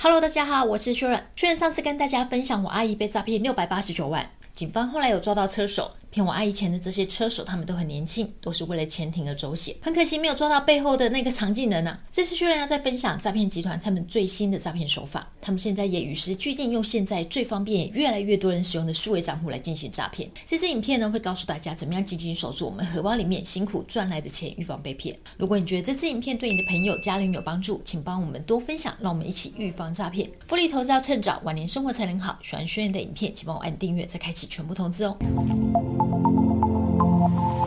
[0.00, 1.22] Hello，大家好，我是 Sharon。
[1.34, 5.90] 虽然上次跟大家分享我阿姨被诈骗六百八十九万，警方后来有抓到车手。
[6.10, 9.74] 骗我阿姨钱的这些车手，他们都很年轻，都是为了钱铤而走险。
[9.80, 11.98] 很可惜没有抓到背后的那个藏镜人啊！
[12.10, 15.30] 这次居然要再分享诈骗集团他们最新的诈骗手法。
[15.40, 20.30] 他们现在也与时俱进，用现在最方便、越来越多人使用的数位账户来进行诈骗。
[20.44, 25.16] 这支影片呢，会告诉大家怎么样紧紧守住我们荷包里面辛苦赚来的钱，预防被骗。
[25.36, 30.30] 如果你觉得这支影片对你的朋友、家人有帮助，请帮我们多分享，让我们一起预防诈骗。
[30.46, 32.38] 福利投资要趁早，晚年生活才能好。
[32.42, 35.97] 喜欢学员的影片，请帮我按订阅，再开启全部通知哦。
[35.98, 37.57] Thank you.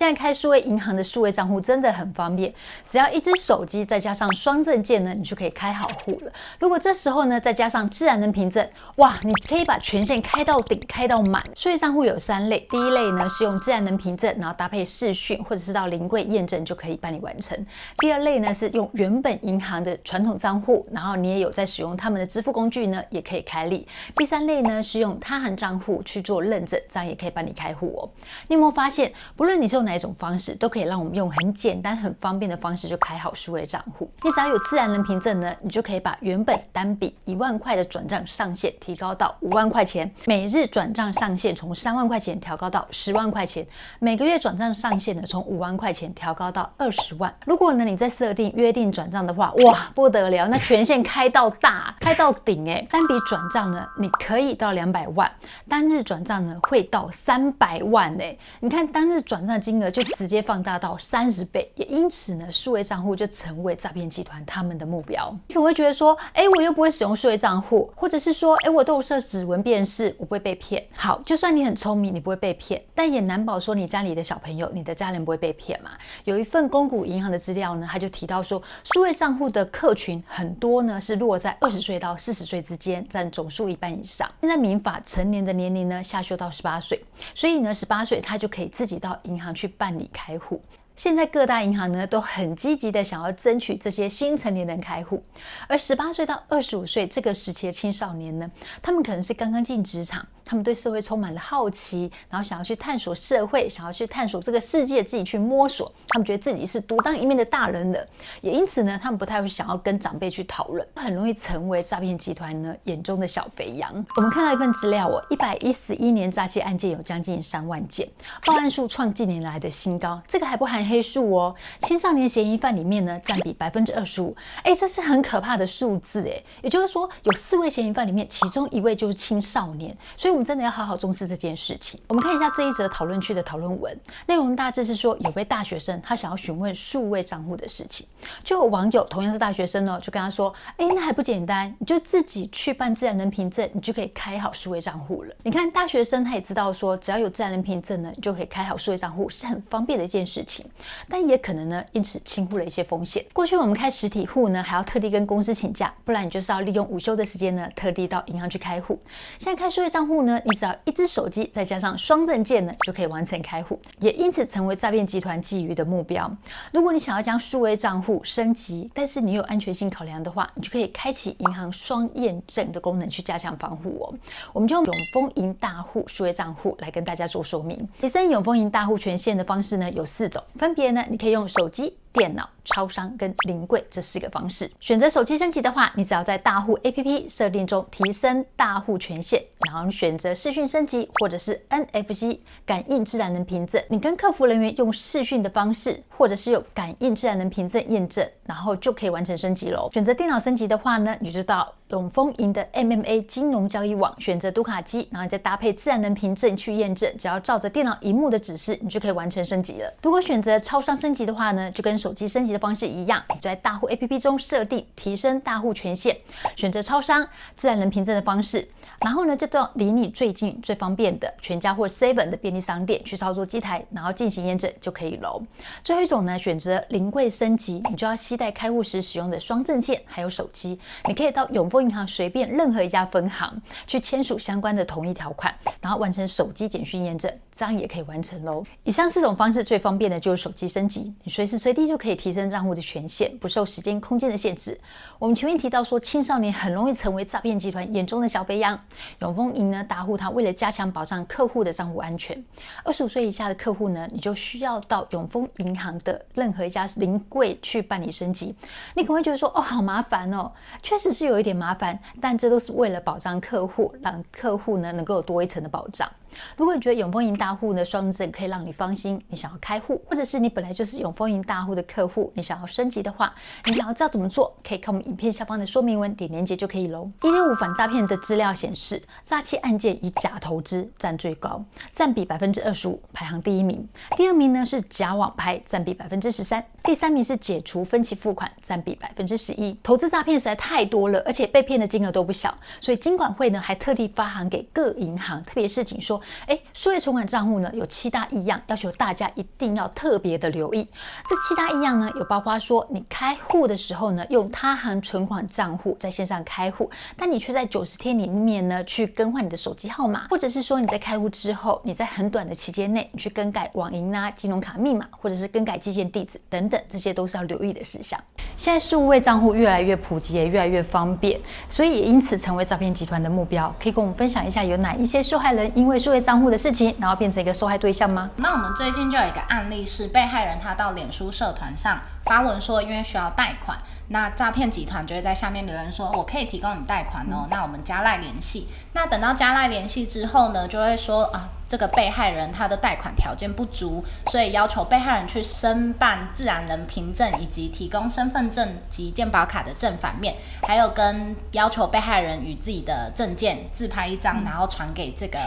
[0.00, 2.52] 现在开数位银行的数位账户真的很方便，
[2.88, 6.32] 只要一只手机再加上双证件呢，你就可以开好户了。
[6.58, 11.40] 如果这时候呢再加上自然人凭证，哇，你可以把权限开到顶，开到满。
[11.54, 17.56] 数位账户有三类，第一类呢是用自然人凭证，然后搭配视讯或者是到临柜验证就可以帮你完成。
[17.98, 23.86] 第二类呢是用原本银行的传统账户，然后你也有在使用他们的支付工具呢，也可以开立。
[24.16, 28.10] 第三类呢是用他行账户去做认证，这样也可以帮你开户哦。
[28.48, 34.10] 你有没有发现，不论你是用哪一种方式都可以让我们用很简单、很方便的方式就开好数位账户。
[34.22, 43.66] 你只要有自然人凭证呢，你就可以把原本单笔一万块的转账上限提高到五万块钱，每日转账上限从三万块钱调高到十万块钱，
[43.98, 47.32] 每个月转账上限呢从五万块钱调高到二十万。
[47.44, 52.86] 如果呢你在设定约定转账的话，哇不得了，那权限开到大，开到顶哎！
[52.90, 55.30] 单笔转账呢，你可以到两百万，
[55.68, 58.36] 单日转账呢会到三百万哎！
[58.60, 60.04] 你看单日转账金金额就。
[60.14, 65.36] 直接放大到三十倍，也因此呢，数位账户就成为诈骗集团他们的目标。
[65.48, 70.86] 你可能会觉得说，哎，我又不会使用数位账户，或者是说，哎，我都有设指纹辨识，我不会被骗。
[70.94, 75.90] 好，就算你很聪明，你不会被骗，但也难保说你家里的小朋友、你的家人不会被骗嘛。
[76.22, 84.30] 有一份公股银行的资料呢，他就提到说，数位账户的客群很多呢是落在二十岁到四十岁之间，占总数一半以上。
[84.40, 87.02] 现在民法成年的年龄呢下修到十八岁，
[87.34, 90.10] 所以呢，十八岁他就可以自己到银行去去办理。
[90.12, 90.62] 开户，
[90.94, 95.24] 现在各大银行呢都很积极的想要争取这些新成年人开户，
[95.66, 100.24] 而十八岁到二十五岁这个时期的青少年呢，他们可能是刚刚进职场。
[100.44, 105.90] 他们对社会充满了好奇，然后想要去探索社会，想要去探索这个世界，自己去摸索。
[106.08, 108.06] 他们觉得自己是独当一面的大人了，
[108.42, 113.90] 也因此呢，他们不太会想要跟长辈去讨论，很容易成为诈骗集团呢眼中的小肥羊。
[114.16, 118.06] 我们看到一份资料哦，一百一十一年诈欺案件有将近三万件，
[118.44, 120.20] 报案数创近年来的新高。
[120.28, 126.42] 这个还不含黑数哦，青少年嫌疑犯里面呢占比百分之二十五，哎，这是很可怕的数字哎。
[126.62, 130.33] 也就是说，有四位嫌疑犯里面，其中一位就是青少年，所以。
[130.34, 131.98] 我们真的要好好重视这件事情。
[132.08, 133.96] 我们看一下这一则讨论区的讨论文，
[134.26, 138.04] 内容大致是说，有位大学生他想要询问数位账户的事情，
[138.42, 141.72] 就有网友同样是大学生呢，就跟他说：“哎，那还不简单？
[141.78, 150.66] 你就自己去办自然人凭证，你就可以开好数位账户了。”你看，大学生他也知道说，只要有自然人凭证呢，你就可以开好数位账户，是很方便的一件事情。
[151.08, 153.24] 但也可能呢，因此轻忽了一些风险。
[153.32, 158.98] 过去我们开实体户呢，还要特地跟公司请假，不然你就是要利用午休的时间呢，特地到银行去开户。
[159.38, 166.30] 现在开数位账户呢，你只要一只手机再加上双证件呢，就可以完成开户，也因此成为诈骗集团觊觎的目标。
[166.72, 174.14] 如果你想要将数位账户升级，但是你有安全性考量的话，你就可以开启银行双验证的功能去加强防护哦。
[174.52, 177.88] 我们就用永丰银大户数位账户来跟大家做说明。
[178.00, 181.94] 提升永丰银大户权限的方式呢，有四种，分别呢，你可以用手机。
[182.14, 199.90] 电脑、超商跟临柜这四个方式，选择手机升级的话，你只要在大户 APP 设定中提升大户权限，然后你选择视讯升级或者是 NFC 感应自然能凭证，你跟客服人员用视讯的方式，或者是有感应自然能凭证验证，然后就可以完成升级喽。
[199.92, 209.94] 选择电脑升级的话呢，你就到永丰银的 MMA 金融交易网，选择读卡机，然后再搭配自然人凭证去验证，只要照着电脑荧幕的指示，你就可以完成升级了。
[210.02, 216.16] 如果选择超商升级的话呢，就跟手机升级的方式一样，你在大户 APP 中设定提升大户权限，
[216.56, 217.24] 选择超商
[217.54, 218.66] 自然人凭证的方式，
[219.04, 225.42] 然后呢，就到离你最近最方便的全家或 Seven 的便利商店去操作机台，然后进行验证就可以喽。
[225.82, 238.64] 最后一种呢，选择临柜升级，你就要携带开户时使用的双证件还有手机，你可以到永丰银行随便任何一家分行去签署相关的同意条款，然后完成手机简讯验证，这样也可以完成喽。
[238.84, 244.80] 以上四种方式最方便的就是手机升级，你随时随地就可以提升账户的权限，不受时间空间的限制。
[245.18, 248.80] 我们前面提到说，青少年很容易成为诈骗集团眼中的小肥羊。
[249.20, 252.42] 永丰银呢，大户他为了加强保障客户的账户安全，
[252.84, 258.54] 二十五岁以下的客户呢，你就需要到永丰银行的任何一家临柜去办理升级。
[258.94, 260.50] 你可能会觉得说，哦，好麻烦哦，
[260.82, 266.10] 确实是有一点麻烦，但这都是为了保障客户，让客户呢能够有多一层的保障。
[266.56, 273.34] 如果你觉得永丰银大户呢双证可以让你放心，你想要开户，或者是你本来就是永丰银大户的客户，你想要升级的话，
[273.64, 277.10] 你想要知道怎么做，可以看我们影片下方的说明文，点链接就可以喽。
[277.22, 283.86] 一六五反诈骗的资料显示，诈欺案件以假投资占最高，占比百分之二十五，排行第一名。
[284.16, 286.64] 第二名呢是假网拍，占比百分之十三。
[286.82, 289.76] 第三名是解除分期付款，占比百分之十一。
[289.82, 296.20] 投资诈骗实在太多了，而且被骗的金额都不小，所以金管会呢还特地发函给各银行，特别示警说。
[296.46, 300.88] 哎，数位存款账户呢有七大异样，要求大家一定要特别的留意。
[301.28, 318.18] 这七大异样呢，有包括说你开户的时候呢，用他行存款账户在线上开户，但你却在九十天里面呢去更换你的手机号码，或者是说你在开户之后，你在很短的期间内你去更改网银啊、金融卡密码，或者是更改寄件地址等等，这些都是要留意的事项。
[318.56, 323.74] 现在数位账户越来越普及，也越来越方便，所以也因此成为诈骗集团的目标。
[323.82, 328.30] 可以跟我们分享一下有哪一些受害人因为数位账户的事情，然后变成一个受害对象吗？
[328.36, 333.76] 那我们最近就有一个案例是被害人他到脸书社团上发文说，因为需要贷款，
[334.08, 338.68] 那诈骗集团就会在下面留言说，我可以提供你贷款哦，那我们加赖联系。
[338.92, 341.50] 那等到加赖联系之后呢，就会说啊。
[341.66, 355.38] 这个被害人他的贷款条件不足，所以要求被害人去申办自然人凭证，以及提供身份证及健保卡的正反面，还有跟要求被害人与自己的证件自拍一张，然后传给这个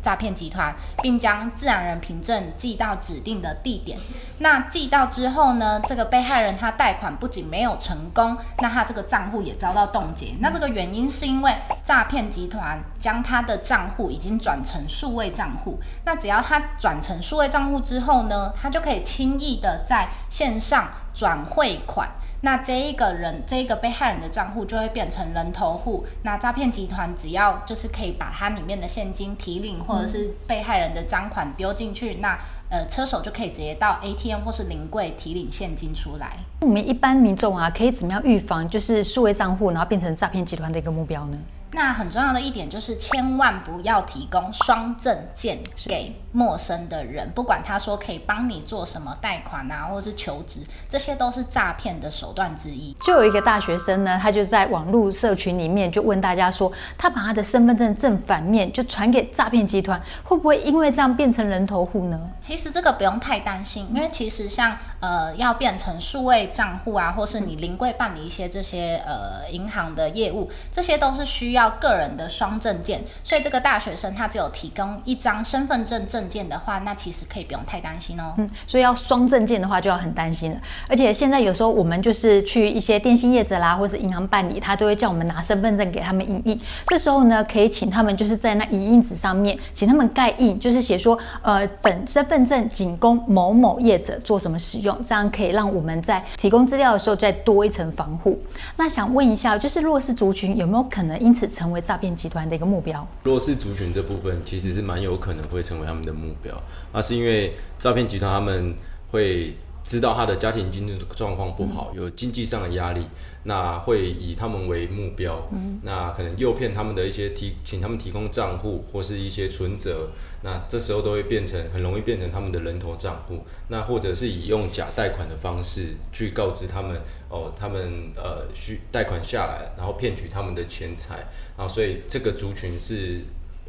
[0.00, 4.00] 诈骗集团，并将自然人凭证寄到指定的地点。
[4.38, 10.34] 那寄到之后呢，这个被害人他贷款不仅没有成功，那他这个账户也遭到冻结。
[10.40, 15.78] 那这个原因是因为诈骗集团将他的账户已经转成数位账户。
[16.04, 22.10] 那只要他转成数位账户之后呢，他就可以轻易的在线上转汇款。
[22.40, 26.04] 那这一个人，这一个被害人的账户就会变成人头户。
[26.24, 32.36] 那诈骗集团只要就是可以把它里面的现金提领，或者是被害人的赃款丢进去，那
[32.68, 36.38] 呃车手就可以直接到 ATM 或是临柜提领现金出来。
[36.62, 41.38] 我们一般民众啊，可以怎么样预防就是数位账户然后变成诈骗集团的一个目标呢？
[41.72, 52.96] 那很重要的一点就是，千万不要提供双证件给陌生的人，不管他说可以帮你做什么贷款啊，或者是求职，这些都是诈骗的手段之一。
[53.04, 62.18] 就有一个大学生呢，他就在网络社群里面就问大家说，他把他的身份证正反面就传给诈骗集团，会不会因为这样变成人头户呢？
[62.40, 71.55] 其实这个不用太担心，因为其实像呃要变成数位账户啊，或是你临柜办理一些这些呃银行的业务，这些都是需要。
[71.56, 78.34] 要个人的双证件，所以这个大学生他只有提供一张身份证证件的话，那其实可以不用太担心哦。
[78.36, 80.58] 嗯，所以要双证件的话就要很担心了。
[80.88, 86.60] 而且现在有时候我们就是去一些电信业者啦，或是银行办理，他都会叫我们拿身份证给他们影印。
[86.86, 98.38] 这时候呢，可以请他们就是在那影印纸上面，请他们盖印，就是写说，呃，本身份证仅供某某业者做什么使用，这样可以让我们在提供资料的时候再多一层防护。
[98.76, 103.06] 那想问一下，就是弱势族群有没有可能因此成为诈骗集团的一个目标。
[103.24, 106.54] 弱势族群这部分其实是蛮有可能会成为他们的目标，
[106.92, 108.74] 那是因为诈骗集团他们
[109.10, 109.56] 会
[109.86, 113.06] 知道他的家庭经济状况不好，有经济上的压力。
[113.44, 120.10] 那会以他们为目标，嗯、那可能诱骗他们的一些提，请他们提供账户或是一些存折，
[120.42, 133.20] 那这时候都会变成很容易变成他们的人头账户，那或者是以用假贷款的方式去告知他们，哦，他们呃需贷款下来，然后骗取他们的钱财，然后所以这个族群是。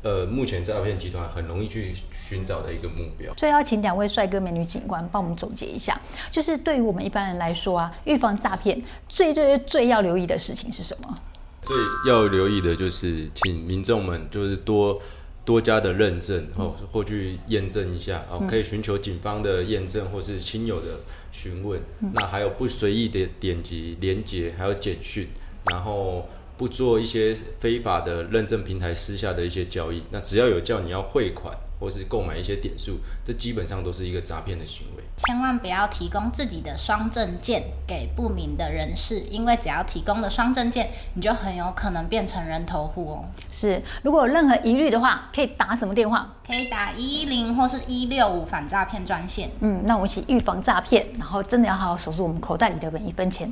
[0.03, 1.91] 呃，目前诈骗集团很容易去
[2.27, 3.34] 寻找的一个目标。
[3.38, 11.15] 所以要请两位帅哥美女警官帮我们总结一下，就是对于我们一般人来说啊，预防诈骗最最最要留意的事情是什么？
[11.63, 11.75] 最
[12.10, 15.00] 要留意的就是，请民众们就是多
[15.46, 21.00] 多加的认证，哦，或去验证一下，哦，可以寻求警方的验证或是亲友的
[21.31, 21.79] 询问。
[22.01, 25.27] 嗯、那还有不随意的点击连接，还有简讯，
[25.72, 26.27] 然后。
[26.57, 35.03] 不做一些非法的认证平台私下的一些交易，那只要有叫你要汇款或是购买一些点数，这基本上都是一个诈骗的行为。
[35.17, 43.25] 千万不要提供自己的双证件给不明的人士，因为只要提供了双证件，你就很有可能变成人头户哦。
[43.51, 46.34] 是，如果有任何疑虑的话，可以打什么电话？
[46.46, 49.50] 可以打一一零或是一六五反诈骗专线。
[49.60, 53.51] 嗯，那我们一起预防诈骗，然后真的要好好守住我们口袋里的每一分钱。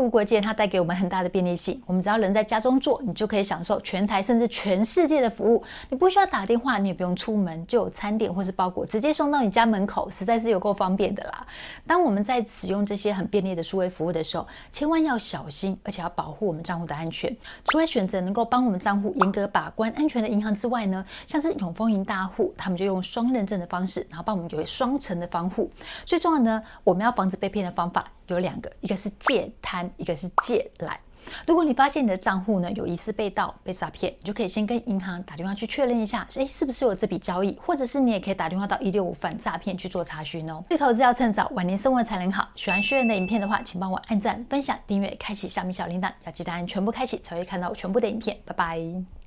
[0.00, 1.80] 无国界，它带给我们很大的便利性。
[1.86, 5.62] 我们只要人在家中做，你就可以享受全台甚至全世界的服务。
[5.88, 11.46] 你不需要打电话，你也不用出门，就有餐点或是包裹直接送到你家门口，实在是有够方便的啦。
[11.86, 17.34] 当我们在使用这些很便利的数位服务的时候，千万要小心，而且要保护我们账户的安全。
[17.66, 25.70] 除了选择能够帮我们账户严格把关安全的银行之外呢，像是永丰银大户，他们就用双认证的方式，然后帮我们有双层的防护。
[26.04, 28.06] 最重要呢，我们要防止被骗的方法。
[28.34, 30.98] 有两个，一个是借贪，一个是借懒。
[31.46, 37.56] 如果你发现你的账户呢有疑似被盗、被诈骗，你就可以先跟银行打电话去确认一下，诶，是不是有这笔交易？
[37.62, 40.64] 或者是你也可以打电话到一六五反诈骗去做查询哦。
[40.70, 42.48] 这投资要趁早，晚年生活才能好。
[42.56, 48.36] 喜欢学员的影片的话，请帮我按赞、分享、订阅、开启小米小铃铛，要记得按全部开启才会看到全部的影片。
[48.46, 49.19] 拜拜。